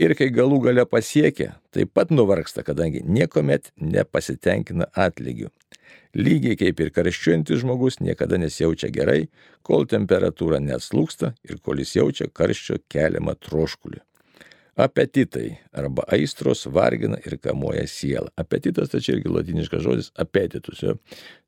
[0.00, 5.52] Ir kai galų gale pasiekia, taip pat nuvargsta, kadangi niekuomet nepasitenkina atlygiu.
[6.18, 9.28] Lygiai kaip ir karščiuojantis žmogus niekada nesijaučia gerai,
[9.62, 14.00] kol temperatūra neatslūksta ir kol jis jaučia karščio keliamą troškulį.
[14.80, 18.30] Apetitai arba aistros vargina ir kamuoja sielą.
[18.38, 20.96] Apetitas čia irgi latiniškas žodis apetitus, jo.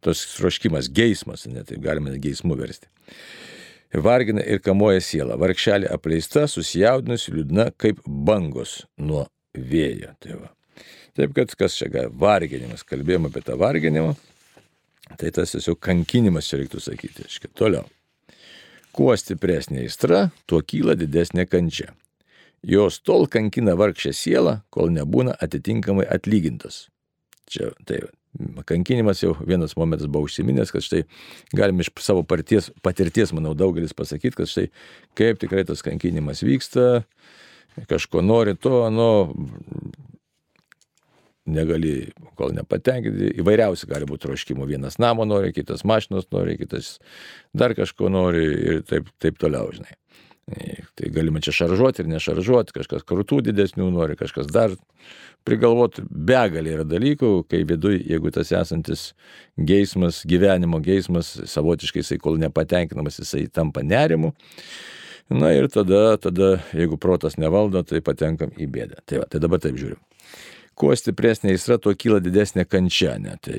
[0.04, 2.90] tos troškimas, geismas, net taip galima geismų versti.
[3.92, 5.36] Vargina ir kamuoja sielą.
[5.40, 10.14] Varkšelė apleista, susijaudinusi, liūdna kaip bangos nuo vėjo.
[10.20, 10.52] Tai va.
[11.18, 12.12] Taip kad kas čia gali?
[12.18, 12.84] Varginimas.
[12.88, 14.14] Kalbėjome apie tą varginimą.
[15.20, 17.26] Tai tas tiesiog kankinimas čia reiktų sakyti.
[17.28, 17.84] Iškia, toliau.
[18.96, 21.92] Kuo stipresnė aistra, tuo kyla didesnė kančia.
[22.62, 26.86] Jos tol kankina vargšę sielą, kol nebūna atitinkamai atlygintas.
[27.50, 28.04] Čia tai
[28.68, 31.02] kankinimas jau vienas momentas buvo užsiminęs, kad štai
[31.56, 34.68] galim iš savo parties, patirties, manau, daugelis pasakyti, kad štai
[35.18, 37.02] kaip tikrai tas kankinimas vyksta,
[37.90, 39.10] kažko nori to, nu,
[41.48, 44.66] negali, kol nepatenkinti, įvairiausi gali būti troškimų.
[44.70, 46.96] Vienas namo nori, kitas mašinos nori, kitas
[47.56, 49.96] dar kažko nori ir taip, taip toliau, žinai.
[50.98, 54.74] Tai galima čia šaržuoti ir nešaržuoti, kažkas krūtų didesnių nori, kažkas dar
[55.46, 56.02] prigalvoti.
[56.10, 59.12] Begalė yra dalykų, kai viduje, jeigu tas esantis
[59.56, 64.34] geismas, gyvenimo geismas, savotiškai jisai kol nepatenkinamas, jisai tampa nerimu.
[65.32, 68.98] Na ir tada, tada, jeigu protas nevaldo, tai patenkam į bėdą.
[69.06, 70.02] Tai, va, tai dabar taip žiūrim
[70.78, 73.16] kuo stipresnė aistra, tuo kyla didesnė kančia.
[73.22, 73.36] Ne?
[73.44, 73.58] Tai,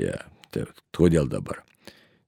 [0.54, 1.64] tai kodėl dabar?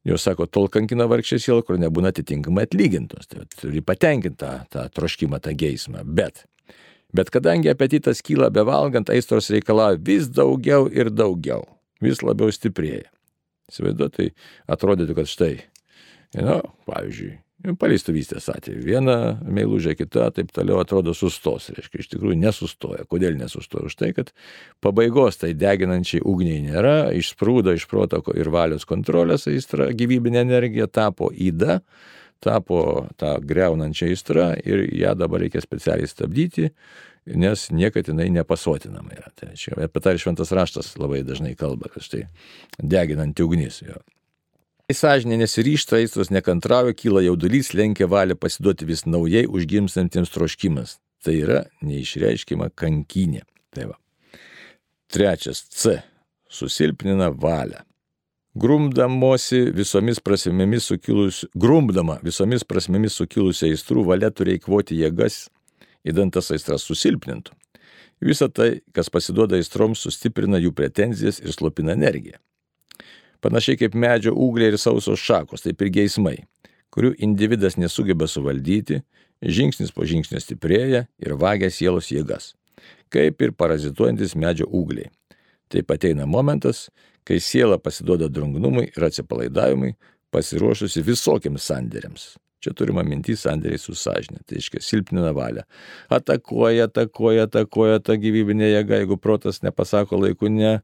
[0.06, 3.26] Jos sako, tol kankina vargšė siela, kur nebūna atitinkamai atlygintos.
[3.32, 6.04] Tai turi patenkinti tą, tą troškimą, tą geismą.
[6.06, 6.44] Bet,
[7.16, 11.66] bet kadangi apetitas kyla bevalgant, aistros reikalauja vis daugiau ir daugiau,
[12.06, 13.10] vis labiau stiprėja.
[13.72, 14.28] Įsivaizduoju, tai
[14.70, 15.54] atrodytų, kad štai,
[16.38, 17.32] nu, pavyzdžiui,
[17.64, 18.82] Paleistuvystės atveju.
[18.84, 21.70] Viena meilužė, kita, taip toliau atrodo sustos.
[21.74, 23.06] Reiškia, iš tikrųjų nesustoja.
[23.10, 23.88] Kodėl nesustoja?
[23.88, 24.34] Už tai, kad
[24.84, 31.32] pabaigos tai deginančiai ugniai nėra, išsprūdo iš proto ir valios kontrolės aistra, gyvybinė energija tapo
[31.32, 31.80] įda,
[32.44, 36.74] tapo tą greunančią aistrą ir ją dabar reikia specialiai stabdyti,
[37.40, 39.32] nes niekad jinai nepasotinama yra.
[39.40, 42.28] Tai čia apie tai šventas raštas labai dažnai kalba, kad štai
[42.84, 43.80] deginanti ugnis.
[43.88, 44.04] Jo.
[44.94, 51.00] Sąžinė nesiryšta, aistros nekantrauja, kyla jaudulys, lenkia valią pasiduoti vis naujai užgimstantiems troškimas.
[51.26, 53.42] Tai yra neišreiškima kankinė.
[53.74, 53.98] Tai va.
[55.10, 55.96] Trečias C.
[56.46, 57.82] Susilpnina valią.
[58.56, 65.48] Grumdamosi visomis prasmėmis sukilusių, grumdama visomis prasmėmis sukilusią aistrų valia turi eikvoti jėgas,
[66.06, 67.58] įdant tas aistras susilpnintų.
[68.22, 72.38] Visą tai, kas pasiduoda aistroms, sustiprina jų pretenzijas ir slopina energiją.
[73.46, 76.40] Panašiai kaip medžio ūgliai ir sausos šakos, taip ir geismai,
[76.90, 79.04] kurių individas nesugeba suvaldyti,
[79.46, 82.56] žingsnis po žingsnio stiprėja ir vagia sielos jėgas,
[83.14, 85.12] kaip ir parazituojantis medžio ūgliai.
[85.70, 86.88] Taip ateina momentas,
[87.26, 89.94] kai siela pasiduoda drungnumui ir atsipalaidavimui,
[90.34, 92.26] pasiruošusi visokiems sandėriams.
[92.66, 95.68] Čia turima mintis sandėriai su sąžinė, tai reiškia silpnina valią.
[96.18, 100.80] Atakuoja, atakuoja, atakuoja ta gyvybinė jėga, jeigu protas nepasako laiku ne,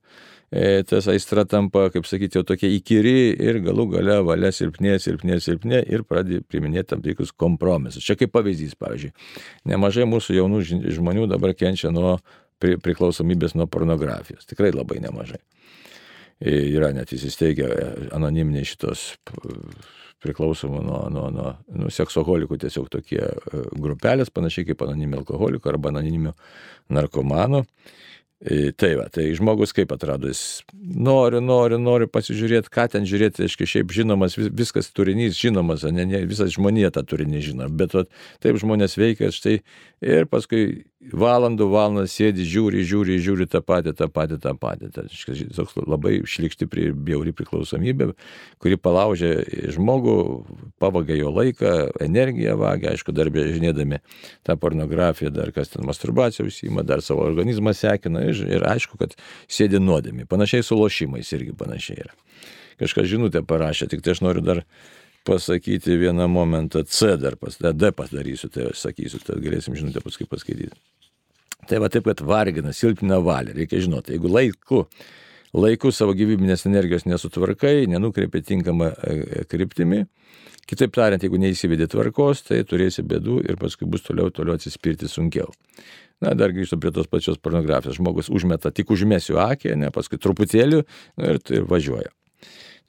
[0.87, 5.79] tas aistra tampa, kaip sakyti, jau tokia įkyri ir galų gale valia silpnė, silpnė, silpnė
[5.87, 8.03] ir pradė priminėti tam tikrus kompromisus.
[8.03, 9.13] Čia kaip pavyzdys, pavyzdžiui,
[9.71, 10.59] nemažai mūsų jaunų
[10.97, 12.17] žmonių dabar kenčia nuo
[12.59, 14.45] priklausomybės nuo pornografijos.
[14.49, 15.39] Tikrai labai nemažai.
[16.41, 17.87] E, yra net įsisteigę e,
[18.17, 19.15] anoniminiai šitos
[20.21, 23.23] priklausomų nuo, nuo, nuo nu, seksoholikų tiesiog tokie
[23.81, 26.35] grupelės, panašiai kaip anoniminių alkoholikų arba anoniminių
[26.93, 27.63] narkomanų.
[28.41, 33.69] Tai va, tai žmogus kaip atrado, jis nori, nori, nori pasižiūrėti, ką ten žiūrėti, aiškiai,
[33.69, 38.07] šiaip žinomas, vis, viskas turinys žinomas, ne, ne, visas žmonija tą turinį žino, bet va,
[38.41, 39.59] taip žmonės veikia štai
[40.01, 44.91] ir paskui valandų valandas sėdi, žiūri, žiūri, žiūri tą patį, tą patį, tą patį.
[44.93, 45.05] Tai
[45.57, 48.11] toks labai šlikšti prie bjauri priklausomybė,
[48.61, 49.33] kuri palaužia
[49.73, 50.15] žmogų,
[50.81, 51.73] pavagia jo laiką,
[52.05, 54.01] energiją vagia, aišku, dar bežinėdami
[54.47, 59.17] tą pornografiją, dar kas ten masturbaciją užsima, dar savo organizmą sekina ir, ir aišku, kad
[59.49, 60.29] sėdi nuodėmi.
[60.29, 62.17] Panašiai su lošimais irgi panašiai yra.
[62.81, 64.63] Kažkas žinutę parašė, tik tai aš noriu dar
[65.25, 70.25] pasakyti vieną momentą, C dar pas, D padarysiu, tai aš sakysiu, tai galėsim žinutę paskui
[70.29, 70.77] paskaityti.
[71.69, 74.85] Tai va taip, kad vargina, silpnina valią, reikia žinoti, jeigu laiku,
[75.53, 80.01] laiku savo gyvybinės energijos nesutvarkai, nenukreipi tinkamą e, e, kryptimį,
[80.69, 85.51] kitaip tariant, jeigu neįsivedė tvarkos, tai turėsi bėdų ir paskui bus toliau, toliau atsispirti sunkiau.
[86.21, 87.97] Na, dar grįžtu prie tos pačios pornografijos.
[87.97, 92.13] Žmogus užmeta, tik užmėsiu akį, ne, paskui truputėlį nu, ir, ir važiuoja.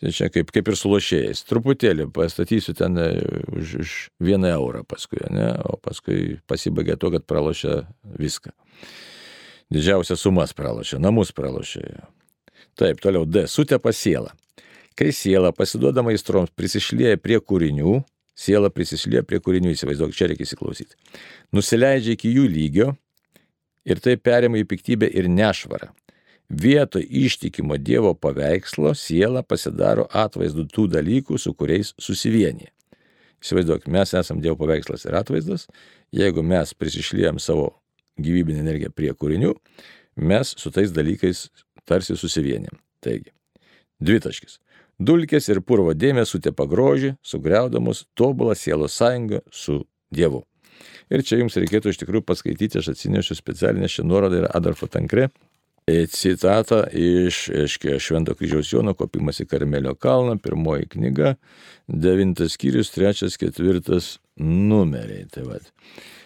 [0.03, 1.45] Tai čia kaip, kaip ir su lošėjais.
[1.47, 3.09] Truputėlį pastatysiu ten e,
[3.55, 5.53] už, už vieną eurą paskui, ne?
[5.63, 7.85] o paskui pasibaigia to, kad pralošia
[8.19, 8.51] viską.
[9.73, 12.03] Didžiausias sumas pralošia, namus pralošia.
[12.75, 13.47] Taip, toliau D.
[13.47, 14.35] Sutepa siela.
[14.99, 18.01] Kai siela pasiduodama įstroms prisišlėja prie kūrinių,
[18.35, 20.99] siela prisišlėja prie kūrinių, įsivaizduok, čia reikia įsiklausyti.
[21.55, 22.91] Nusileidžia iki jų lygio
[23.87, 25.93] ir tai perima į piktybę ir nešvarą.
[26.53, 32.69] Vietoj ištikimo Dievo paveikslo siela pasidaro atvaizdu tų dalykų, su kuriais susivienyje.
[33.41, 35.65] Įsivaizduok, mes esame Dievo paveikslas ir atvaizdas,
[36.13, 37.71] jeigu mes prisišlėjom savo
[38.21, 39.55] gyvybinę energiją prie kūrinių,
[40.29, 41.47] mes su tais dalykais
[41.89, 42.77] tarsi susivienėm.
[43.01, 43.33] Taigi,
[44.05, 44.59] dvitaškis.
[45.01, 49.81] Dulkės ir purvo dėmė sutepa grožį, sugriaudamus tobulą sielos sąjungą su
[50.13, 50.45] Dievu.
[51.09, 55.31] Ir čia jums reikėtų iš tikrųjų paskaityti, aš atsinešiu specialinę šią nuorodą ir Adolfo Tankre
[55.89, 61.35] citatą iš, aiškiai, Švento kryžiaus Jono kopimas į Karmelio kalną, pirmoji knyga,
[61.89, 65.27] devintas skyrius, trečias, ketvirtas numeriai.
[65.33, 65.67] Tai vat.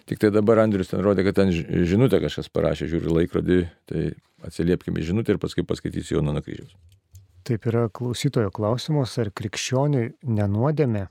[0.07, 3.59] Tik tai dabar Andrius ten rodė, kad ten žinutę kažkas parašė, žiūri laikrodį,
[3.91, 4.05] tai
[4.47, 6.77] atsiliepkime žinutę ir paskui paskaitysiu Jono nuo kryžiaus.
[7.47, 11.07] Taip yra klausytojo klausimas, ar krikščioniui nenuodėmė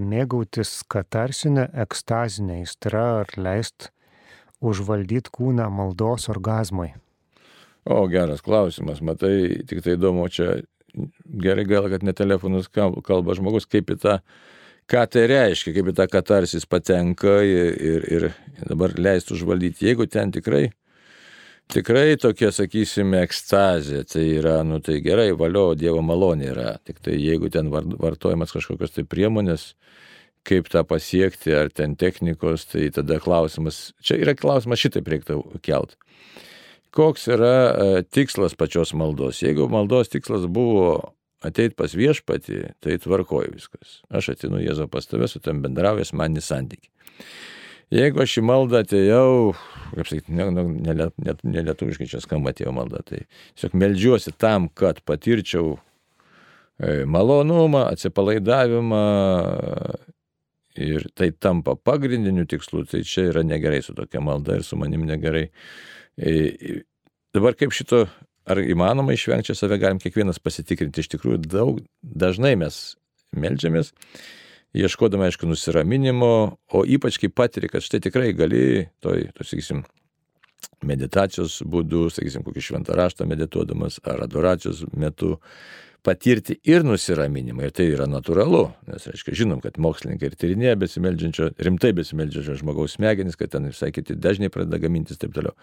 [0.00, 3.90] mėgautis katarsinę ekstazinę įstrą ar leist
[4.64, 6.94] užvaldyti kūną maldos orgasmui.
[7.84, 10.62] O, geras klausimas, matai, tik tai įdomu, čia
[11.42, 14.14] gerai gal, kad ne telefonus kalba žmogus, kaip į tą,
[14.88, 19.84] ką tai reiškia, kaip į tą katarsis patenka ir, ir, ir dabar leistų užvaldyti.
[19.90, 20.62] Jeigu ten tikrai,
[21.74, 27.18] tikrai tokia, sakysime, ekstazė, tai yra, nu tai gerai, valio, Dievo malonė yra, tik tai
[27.18, 29.74] jeigu ten vartojamas kažkokios tai priemonės,
[30.44, 35.98] kaip tą pasiekti, ar ten technikos, tai tada klausimas, čia yra klausimas šitaip reiktų kelt
[36.94, 39.42] koks yra e, tikslas pačios maldos.
[39.42, 43.98] Jeigu maldos tikslas buvo ateit pas viešpatį, tai tvarkoju viskas.
[44.14, 46.88] Aš atinu Jėzau pas tave, su tam bendravęs man į santykį.
[47.94, 49.52] Jeigu aš į maldą atėjau,
[49.92, 53.20] kaip sakyti, nelietuviškai ne, ne, ne čia skamba atėjo malda, tai
[53.54, 59.04] tiesiog melžiuosi tam, kad patirčiau e, malonumą, atsipalaidavimą
[60.80, 65.04] ir tai tampa pagrindiniu tikslu, tai čia yra negerai su tokia malda ir su manim
[65.06, 65.50] negerai.
[66.18, 66.82] E,
[67.34, 68.04] dabar kaip šito,
[68.46, 71.02] ar įmanoma išvengti, čia save galim kiekvienas pasitikrinti.
[71.02, 72.96] Iš tikrųjų, daug, dažnai mes
[73.34, 73.92] melžiamės,
[74.74, 76.32] ieškodami, aišku, nusiraminimo,
[76.74, 79.84] o ypač kai patiri, kad štai tikrai gali, toj, to, sakysim,
[80.84, 85.38] meditacijos būdu, sakysim, kokį šventą raštą medituodamas ar adoracijos metu
[86.04, 87.64] patirti ir nusiraminimą.
[87.64, 92.98] Ir tai yra natūralu, nes, reiškia, žinom, kad mokslininkai ir tyrinėja besimeldžiančio, rimtai besimeldžiančio žmogaus
[92.98, 95.56] smegenys, kad ten visai kiti dažniai pradeda gamintis ir taip toliau.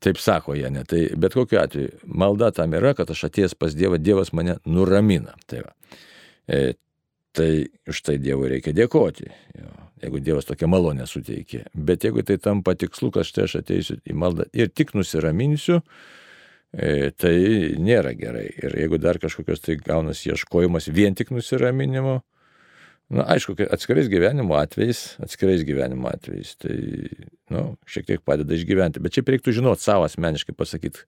[0.00, 0.84] Taip sako jie, ne.
[0.88, 5.34] Tai bet kokiu atveju, malda tam yra, kad aš atėjęs pas Dievą, Dievas mane nuramina.
[5.50, 5.98] Tai, va.
[6.48, 6.60] e,
[7.36, 7.50] tai
[7.88, 9.28] už tai Dievui reikia dėkoti,
[9.60, 11.66] jo, jeigu Dievas tokią malonę suteikė.
[11.74, 15.82] Bet jeigu tai tampa tikslu, kad štai aš ateisiu į maldą ir tik nusiraminsiu,
[16.72, 17.36] e, tai
[17.76, 18.48] nėra gerai.
[18.56, 22.22] Ir jeigu dar kažkokios tai gaunas ieškojimas vien tik nusiraminimo,
[23.10, 26.76] Na, aišku, atskirais gyvenimo atvejais, atskirais gyvenimo atvejais, tai,
[27.50, 29.02] na, nu, šiek tiek padeda išgyventi.
[29.02, 31.02] Bet čia reiktų žinoti savo asmeniškai pasakyti.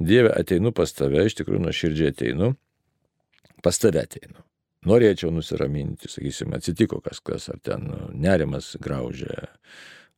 [0.00, 2.54] Dieve, ateinu pas tave, iš tikrųjų nuoširdžiai ateinu,
[3.60, 4.40] pas tave ateinu.
[4.88, 9.42] Norėčiau nusiraminti, sakysim, atsitiko kažkas, ar ten nu, nerimas graužė,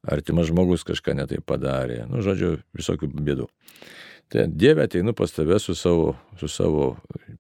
[0.07, 3.49] artimas žmogus kažką netai padarė, nu, žodžiu, visokių bėdų.
[4.33, 6.87] Tai Dieve ateinu pas tave su savo, su savo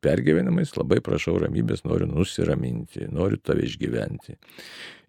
[0.04, 4.36] pergyvenimais, labai prašau ramybės, noriu nusiraminti, noriu tave išgyventi.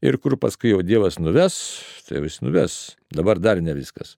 [0.04, 1.58] Ir kur paskui jau Dievas nuves,
[2.08, 2.78] tai vis nuves.
[3.12, 4.16] Dabar dar ne viskas.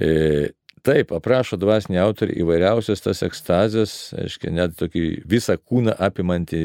[0.00, 0.54] E,
[0.86, 6.62] taip, aprašo dvasiniai autoriai įvairiausias tas ekstazės, aiškiai, net tokį visą kūną apimantį,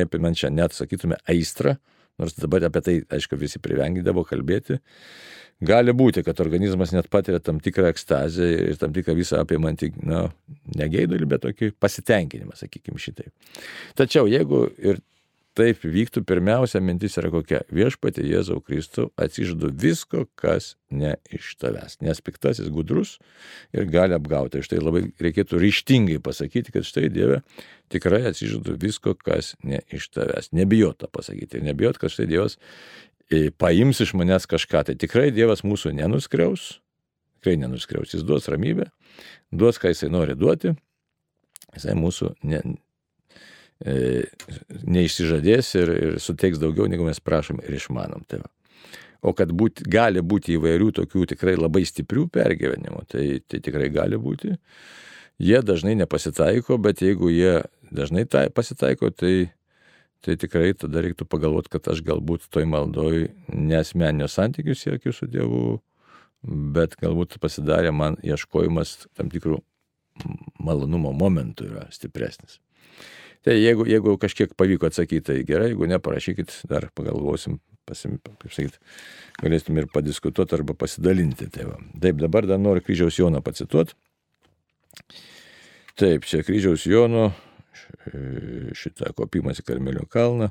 [0.00, 1.76] apimančią, net sakytume, aistrą,
[2.20, 4.78] nors dabar apie tai, aišku, visi privengydavo kalbėti.
[5.60, 10.22] Gali būti, kad organizmas net patiria tam tikrą ekstazę ir tam tikrą visą apimantį, na,
[10.80, 13.32] negeidulį, bet tokį pasitenkinimą, sakykime šitaip.
[13.98, 15.02] Tačiau jeigu ir
[15.58, 22.00] taip vyktų, pirmiausia mintis yra kokia- viešpatė Jėzau Kristų atsižadu visko, kas ne iš tavęs.
[22.00, 23.18] Nes piktasis gudrus
[23.72, 24.62] ir gali apgauti.
[24.62, 27.42] Štai labai reikėtų ryštingai pasakyti, kad štai Dieve
[27.90, 30.52] tikrai atsižadu visko, kas ne iš tavęs.
[30.52, 32.56] Nebijot tą pasakyti ir nebijot, kad štai Dievas
[33.58, 36.80] paims iš manęs kažką, tai tikrai Dievas mūsų nenuskriaus,
[37.38, 38.90] tikrai nenuskriaus, jis duos ramybę,
[39.52, 40.74] duos, ką jisai nori duoti,
[41.76, 42.74] jisai mūsų ne, e,
[43.80, 48.26] neišsižadės ir, ir suteiks daugiau, negu mes prašom ir išmanom.
[48.32, 48.48] Va.
[49.22, 54.20] o kad būt, gali būti įvairių tokių tikrai labai stiprių pergyvenimų, tai, tai tikrai gali
[54.20, 54.56] būti.
[55.40, 59.48] Jie dažnai nepasitaiko, bet jeigu jie dažnai tai pasitaiko, tai
[60.24, 65.80] tai tikrai tada reiktų pagalvoti, kad aš galbūt toj maldoj nesmenio santykių siekiu su Dievu,
[66.44, 69.60] bet galbūt pasidarė man ieškojimas tam tikrų
[70.60, 72.58] malonumo momentų yra stipresnis.
[73.46, 77.56] Tai jeigu, jeigu kažkiek pavyko atsakyti, tai gerai, jeigu neparašykit, dar pagalvosim,
[77.88, 78.76] pasim, kaip sakyt,
[79.40, 81.48] galėsim ir padiskutuoti arba pasidalinti.
[81.54, 81.78] Tai va.
[82.02, 83.96] Taip, dabar dar noriu kryžiaus Jono pacituoti.
[86.00, 87.30] Taip, čia kryžiaus Jono
[88.76, 90.50] šitą kopimas į Karmelio kalną.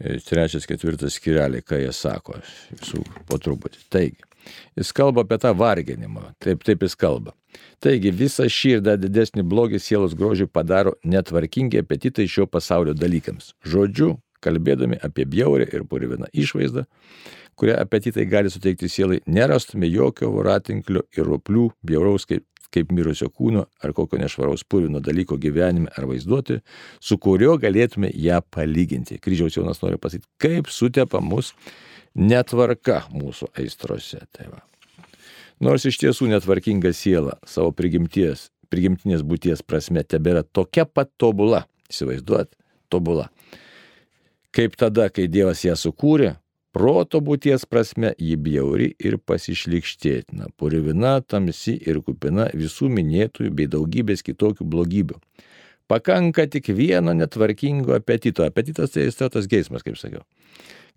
[0.00, 2.38] e, trečias, ketvirtas skireliai, ką jie sako,
[2.72, 3.82] visų po truputį.
[3.92, 4.29] Taigi,
[4.78, 7.34] jis kalba apie tą varginimą, taip, taip jis kalba.
[7.82, 13.54] Taigi, visą šį ir dar didesnį blogį sielos grožį padaro netvarkingi apetitai šio pasaulio dalykams.
[13.66, 14.14] Žodžiu,
[14.44, 16.86] kalbėdami apie bjaurę ir purviną išvaizdą,
[17.60, 23.64] kurią apetitai gali suteikti sielai, nerastume jokio voratinklio ir roplių, bjauraus kaip kaip mirusio kūno
[23.82, 26.60] ar kokio nešvaraus purvino dalyko gyvenime ar vaizduoti,
[27.02, 29.18] su kuriuo galėtume ją palyginti.
[29.22, 31.54] Kryžiaus Jonas nori pasakyti, kaip sutepa mus
[32.14, 34.22] netvarka mūsų aistrose.
[34.32, 34.62] Tai va.
[35.60, 42.54] Nors iš tiesų netvarkinga siela savo prigimties, prigimtinės būties prasme tebėra tokia pat tobula, įsivaizduot,
[42.88, 43.28] tobula.
[44.56, 46.34] Kaip tada, kai Dievas ją sukūrė,
[46.70, 54.22] Proto būties prasme ji bjauri ir pasišlikštėtina, purvina, tamsi ir kupina visų minėtųjų bei daugybės
[54.22, 55.16] kitokių blogybių.
[55.90, 58.46] Pakanka tik vieno netvarkingo apetito.
[58.46, 60.22] Apetitas tai įstatas geismas, kaip sakiau.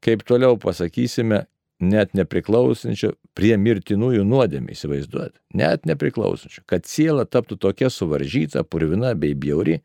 [0.03, 1.45] Kaip toliau pasakysime,
[1.83, 9.35] net nepriklausančio prie mirtinųjų nuodėmė, įsivaizduot, net nepriklausančio, kad siela taptų tokia suvaržyta, purvina bei
[9.35, 9.79] bjauri,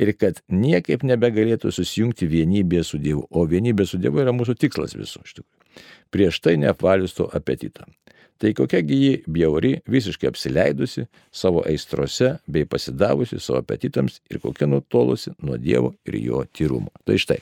[0.00, 3.26] ir kad niekaip nebegalėtų susijungti vienybėje su Dievu.
[3.30, 5.84] O vienybė su Dievu yra mūsų tikslas visų iš tikrųjų.
[6.10, 7.86] Prieš tai neapvalius to apetitą.
[8.40, 15.34] Tai kokiagi ji bjauri, visiškai apsileidusi savo aistrose bei pasidavusi savo apetitams ir kokia nutolusi
[15.44, 16.88] nuo Dievo ir jo tyrumo.
[17.04, 17.36] Tai štai,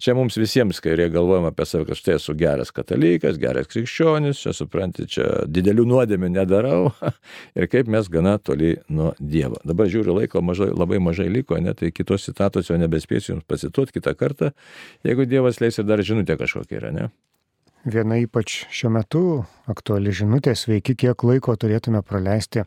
[0.00, 4.56] čia mums visiems, kai galvojame apie save, kad štai esu geras katalikas, geras krikščionis, čia
[4.56, 6.82] supranti, čia didelių nuodėmių nedarau
[7.58, 9.60] ir kaip mes gana toli nuo Dievo.
[9.68, 14.00] Dabar žiūriu, laiko mažai, labai mažai liko, ne, tai kitos citatos jau nebespėsiu jums pacituoti
[14.00, 14.54] kitą kartą,
[15.04, 17.12] jeigu Dievas leis ir dar žinutė kažkokia yra, ne?
[17.88, 19.20] Viena ypač šiuo metu
[19.70, 22.66] aktuali žinutė sveiki, kiek laiko turėtume praleisti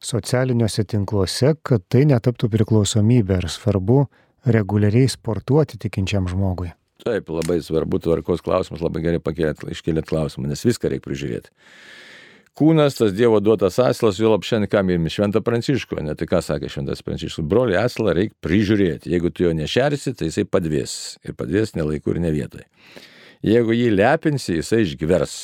[0.00, 4.04] socialiniuose tinkluose, kad tai netaptų priklausomybė ir svarbu
[4.46, 6.70] reguliariai sportuoti tikinčiam žmogui.
[7.02, 11.50] Taip, labai svarbu tvarkos klausimas, labai gerai pakėlėt, iškėlėt klausimą, nes viską reikia prižiūrėti.
[12.60, 16.70] Kūnas, tas Dievo duotas aslas, jau šiandien ką mylime, šventą pranciško, ne tai ką sakė
[16.70, 20.92] šventas pranciškus, broli aslą reikia prižiūrėti, jeigu tu jo nešersi, tai jisai padvės
[21.26, 22.68] ir padvės nelaiku ir ne vietoje.
[23.46, 25.36] Jeigu jį lepinsi, jisai išgvers.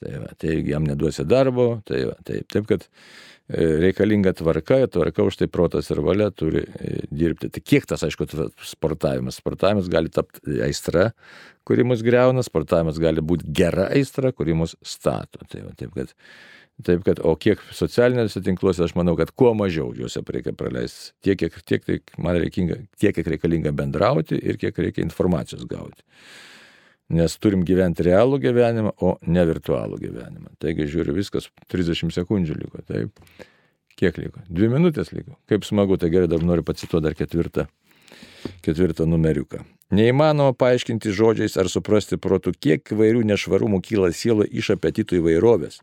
[0.00, 5.26] Tai, va, tai jam neduosi darbo, tai va, taip, taip kad e, reikalinga tvarka, tvarka
[5.28, 7.50] už tai protas ir valia turi e, dirbti.
[7.52, 8.24] Tai kiek tas, aišku,
[8.64, 9.42] sportavimas?
[9.42, 11.10] Sportavimas gali tapti aistra,
[11.68, 15.42] kuri mus greuna, sportavimas gali būti gera aistra, kuri mus stato.
[15.52, 16.14] Tai va, taip, kad,
[16.86, 21.10] taip kad, o kiek socialiniuose tinkluose, aš manau, kad kuo mažiau juose reikia praleisti.
[21.26, 26.08] Tiek, kiek, tiek, tiek man reikia, tiek, kiek reikalinga bendrauti ir kiek reikia informacijos gauti
[27.10, 30.54] nes turim gyventi realų gyvenimą, o ne virtualų gyvenimą.
[30.62, 32.84] Taigi žiūriu, viskas 30 sekundžių liko.
[32.86, 33.18] Taip.
[34.00, 34.44] Kiek liko?
[34.48, 35.36] Dvi minutės liko.
[35.50, 37.66] Kaip smagu, tai gerai, dar noriu pacituoti dar ketvirtą,
[38.64, 39.64] ketvirtą numeriuką.
[39.90, 45.80] Neįmanoma paaiškinti žodžiais ar suprasti protų, kiek įvairių nešvarumų kyla sielo iš apetitų įvairovės.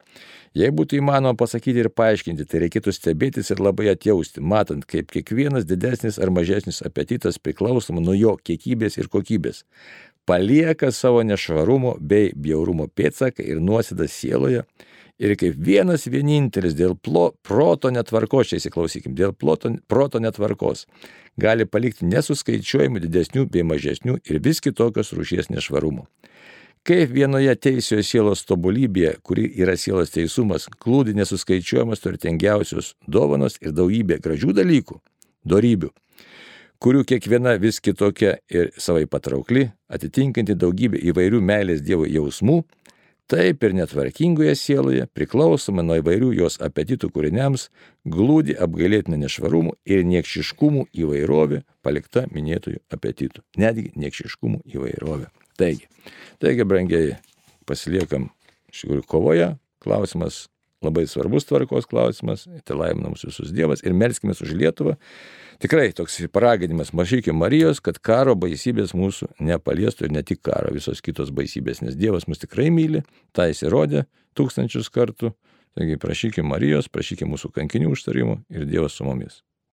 [0.55, 5.67] Jei būtų įmanoma pasakyti ir paaiškinti, tai reikėtų stebėtis ir labai atjausti, matant, kaip kiekvienas
[5.67, 9.65] didesnis ar mažesnis apetitas priklausoma nuo jo kiekybės ir kokybės
[10.27, 14.65] palieka savo nešvarumo bei bjaurumo pėdsaką ir nuosėdą sieloje.
[15.17, 20.83] Ir kaip vienas vienintelis dėl plo, proto netvarkos, čia įsiklausykim, dėl ploto, proto netvarkos,
[21.41, 26.05] gali palikti nesuskaičiuojamų didesnių bei mažesnių ir vis kitokios rūšies nešvarumų.
[26.87, 34.19] Kaip vienoje teisioje sielos tobulybėje, kuri yra sielos teisumas, klūdi nesuskaičiuojamos turtingiausios dovanos ir daugybė
[34.21, 34.99] gražių dalykų,
[35.49, 35.89] darybių
[36.83, 42.61] kurių kiekviena vis kitokia ir savai patraukli, atitinkanti daugybę įvairių meilės Dievo jausmų,
[43.27, 47.67] taip ir netvarkingoje sieloje, priklausomai nuo įvairių jos apetitų kūriniams,
[48.07, 53.43] glūdi apgailėtinė nešvarumų ir niekšiškumų įvairovė palikta minėtųjų apetitų.
[53.59, 55.31] Netgi niekšiškumų įvairovė.
[55.59, 55.89] Taigi,
[56.39, 57.17] taigi, brangiai,
[57.67, 58.29] pasiliekam
[58.71, 59.49] iš tikrųjų kovoje.
[59.83, 60.45] Klausimas
[60.87, 62.47] labai svarbus tvarkos klausimas.
[62.65, 64.97] Tai laimina mūsų visus Dievas ir melskime už Lietuvą
[65.59, 71.01] tikrai toks paraginimas mažykim Marijos, kad karo baisybės mūsų nepaliestų ir ne tik karo, visos
[71.01, 74.05] kitos baisybės, nes Dievas mus tikrai myli, tą jis įrodė
[74.37, 75.33] tūkstančius kartų.
[75.77, 79.43] Taigi prašykim Marijos, prašykim mūsų kankinių užtarimų ir Dievas su mumis.